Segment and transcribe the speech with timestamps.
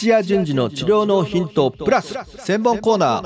[0.00, 3.20] 土屋順次の治療のヒントプラス専門コーナ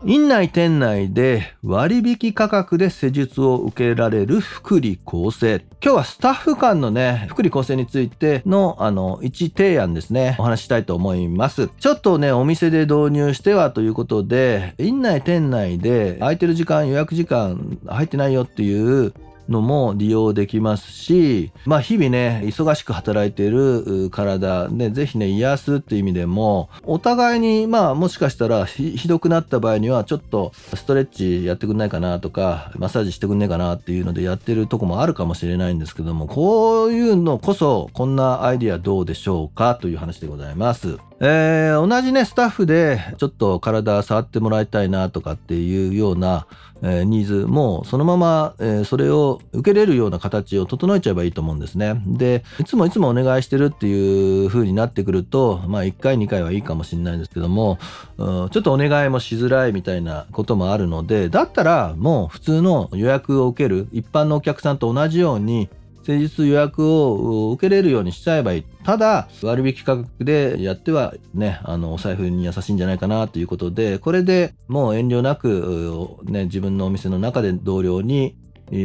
[0.00, 0.08] ー。
[0.08, 5.58] 院内店内で割引価格で施術を受けられる福利厚生。
[5.82, 10.36] 今日はスタッフ間のね福利厚生についてのあの一提案ですね。
[10.38, 11.66] お話したいと思います。
[11.66, 19.12] ちょっとねお店で導入してはということで院内店内で空いてる時間予約時間入ってないよっていう
[19.50, 41.09] のも利用できますし、まあ日々ね、忙しく働いている体で、ぜひね、癒すっていう意味でも、お互いに、まあもしかしたらひどくなった場合には、ちょっとストレッチやってくんないかなとか、マッサージしてくんねえかなっていうのでやってるとこもあるかもしれないんですけども、こういうのこそ、こんなアイディアどうでしょうかという話でございます。
[41.22, 46.46] えー、同じね、スタッフでちょっと体触ってもらいたいなとかっていうような、
[46.82, 52.00] えー、ニーズもそのまま、えー、それを受けれるような形を整えちゃえばいいと思うんですね。
[52.06, 57.78] で、いつもいつもお願いしてるっていう風になってくると、まあ1回2回はいいかもしれないんですけども、
[58.16, 65.68] ちょっとお願いもしづらいみたいなこともあるので、だったらもう普通の予約を受ける一般のお客さんと同じように
[66.16, 68.64] 施術予約を受けれるようにしちゃえばいい。
[68.84, 78.36] ただ、割引価格でやってはね、あの、お財布に優しいんじゃないかなということで、これでもう遠慮なく、ね、自分のお店の中で同僚に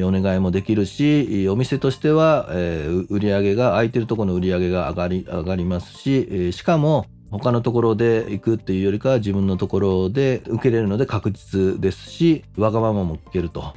[0.03, 13.73] お願いもできるし、お店としては、えー、売り上げが、空いてるところの売り上げが上がり、上がりますしえ、しかも、他のところで行くっていうよりかは自分のところで受けれるので確実ですし、わがままも聞けると。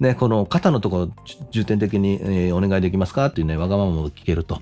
[0.00, 1.10] ね、この肩のところ
[1.50, 4.60] 重点的に、えー、お願いできますかっていうね、わがままも聞けると。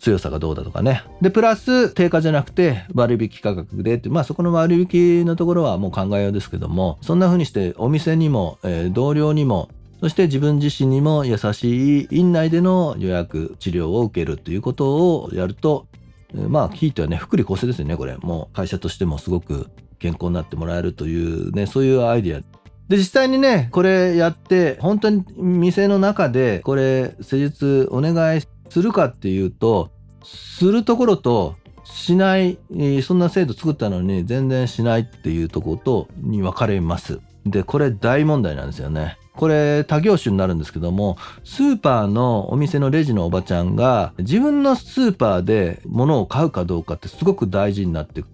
[0.00, 1.02] 強さがどうだとかね。
[1.22, 15.86] で、プラス、定価じゃなくて割引価格でって、まあそこの割引のところはもう考えようですけども、そんな風にしてお店にも、えー、同僚にも、そして自分自身にも優しい院内での予約治療を受けるということをやると、
[16.34, 18.16] まあ、ひいてはね、福利厚生ですよね、これ。
[18.18, 22.42] もう会社としてもすごく健康になってもらえるというね、そういうアイディア
[22.88, 29.90] で、実際にね、これやって、本当に店の中で、これ、施術お願いするかっていうと、
[30.24, 32.58] するところと、しない、
[33.02, 37.20] そんな制度作ったのに全然しないっていうところと、に分かれます。
[37.44, 39.18] で、これ大問題なんですよね。
[39.36, 48.24] これ他業種になるんですけども、スーパーのお店のレジのおばちゃんが自分のスーパーで物を買うかどうかってすごく大事になって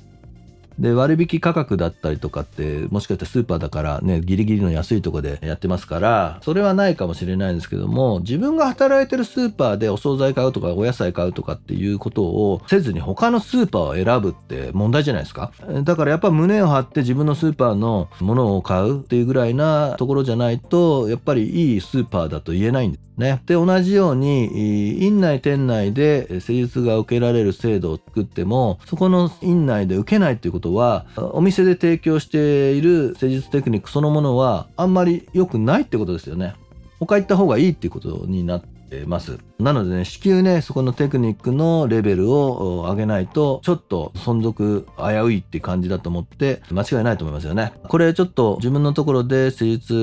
[0.78, 15.52] で、割引価格だったりとかって、もしかしたらスーパーだからね、ギリギリの安いとこでやってますから、それはないかもしれないんですけども、自分が働いてるスーパーでお惣菜買うとかお野菜買うとかっていうことをせずに他のスーパーを選ぶって問題じゃないですか？
[15.84, 23.42] だからやっぱ胸を張って自分のスーパーのものを買うっていうぐらいなところじゃないと、やっぱりいいスーパーだと言えないんですね。
[23.46, 36.54] で、同じように、院内店内で施術が受けられる制度を作っても、そこの院内で受けないということことはお店で提供している施術テクニックそのものはあんまり良くないってことですよね。
[37.00, 39.38] 他行った方がいいっていうことになってます。
[39.58, 47.72] なのでね、至急ね、そこのテクニックのレベルを上げないと、ちょっと存続危ういって感じだと思って、間違いないと思いますよね。
[47.88, 49.94] これちょっと自分のところで施術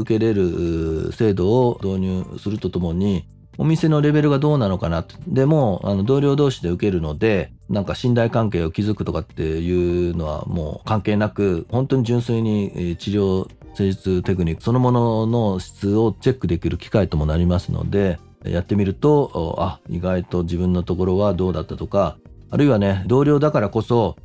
[0.00, 3.26] 受けれる制度を導入するとともに、
[3.58, 22.16] お店のレベルがどうなのかなでも、あの、同僚同士で受けるので、なんか信頼関係を築くとかっていうのはもう関係なく、本当に純粋に治療、施術テクニックそのものの質をチェックできる機会ともなりますので、やってみると、あ、意外と自分のところはどうだったとか、
[22.50, 24.16] あるいはね、同僚だからこそ、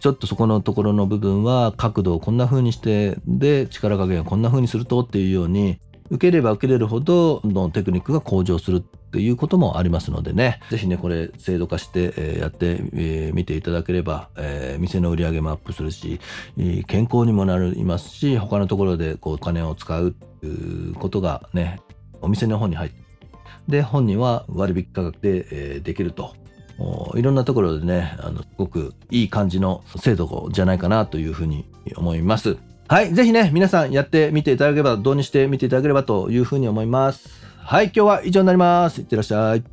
[0.00, 5.78] ちょっとそこのところの部分は角度をこんな風にして、で、力加減をこんな風にするとっていうように、
[6.12, 16.20] 受ければ受けれるほどどんどんテクニックが向上するっていうこともありますのでね、ぜひね、これ制度化して、やってみていただければ、えー、店の売り上げもアップするし、
[16.86, 20.14] 健康にもなりますし、他のところでこうお金を使う
[20.98, 21.80] ことがね、
[22.20, 23.02] お店の方に入って、
[23.68, 26.34] で、本人は割引価格で、えー、できると。
[27.14, 32.58] いろんなところでね、あの、すごくいい感じの制度じゃないかなというふうに思います。
[32.92, 33.14] はい。
[33.14, 37.26] ぜひね、皆さんやってみていただければ、導入してみていただければというふうに思います。
[37.56, 37.86] はい。
[37.86, 39.00] 今日は以上になります。
[39.00, 39.71] いってらっしゃい。